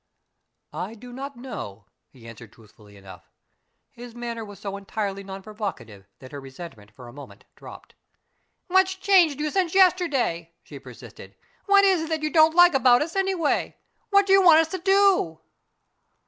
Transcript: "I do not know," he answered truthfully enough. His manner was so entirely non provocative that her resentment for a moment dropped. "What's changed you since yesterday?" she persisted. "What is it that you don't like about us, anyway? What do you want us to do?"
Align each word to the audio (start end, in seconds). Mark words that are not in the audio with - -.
"I 0.73 0.95
do 0.95 1.13
not 1.13 1.35
know," 1.37 1.85
he 2.09 2.27
answered 2.27 2.51
truthfully 2.51 2.97
enough. 2.97 3.29
His 3.91 4.15
manner 4.15 4.43
was 4.43 4.57
so 4.57 4.75
entirely 4.75 5.23
non 5.23 5.43
provocative 5.43 6.07
that 6.17 6.31
her 6.31 6.39
resentment 6.39 6.89
for 6.89 7.07
a 7.07 7.13
moment 7.13 7.45
dropped. 7.55 7.93
"What's 8.65 8.95
changed 8.95 9.39
you 9.39 9.51
since 9.51 9.75
yesterday?" 9.75 10.53
she 10.63 10.79
persisted. 10.79 11.35
"What 11.67 11.83
is 11.85 12.01
it 12.01 12.09
that 12.09 12.23
you 12.23 12.31
don't 12.31 12.55
like 12.55 12.73
about 12.73 13.03
us, 13.03 13.15
anyway? 13.15 13.77
What 14.09 14.25
do 14.25 14.33
you 14.33 14.41
want 14.41 14.57
us 14.61 14.69
to 14.69 14.79
do?" 14.79 15.39